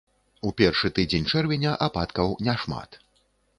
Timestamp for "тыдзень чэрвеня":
0.99-1.75